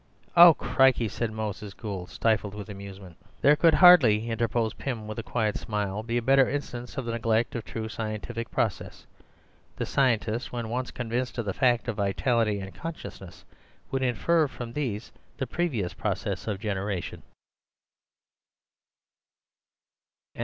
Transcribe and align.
"Oh, 0.35 0.55
crikey!" 0.55 1.07
said 1.07 1.31
Moses 1.31 1.75
Gould, 1.75 2.09
stifled 2.09 2.55
with 2.55 2.69
amusement. 2.69 3.17
"There 3.41 3.55
could 3.55 3.75
hardly," 3.75 4.31
interposed 4.31 4.79
Pym 4.79 5.07
with 5.07 5.19
a 5.19 5.21
quiet 5.21 5.57
smile, 5.57 6.01
"be 6.01 6.17
a 6.17 6.23
better 6.23 6.49
instance 6.49 6.97
of 6.97 7.05
the 7.05 7.11
neglect 7.11 7.53
of 7.53 7.63
true 7.63 7.87
scientific 7.87 8.49
process. 8.49 9.05
The 9.75 9.85
scientist, 9.85 10.51
when 10.51 10.69
once 10.69 10.89
convinced 10.89 11.37
of 11.37 11.45
the 11.45 11.53
fact 11.53 11.87
of 11.87 11.97
vitality 11.97 12.59
and 12.59 12.73
consciousness, 12.73 13.45
would 13.91 14.01
infer 14.01 14.47
from 14.47 14.73
these 14.73 15.11
the 15.37 15.45
previous 15.45 15.93
process 15.93 16.47
of 16.47 16.59
generation." 16.59 17.21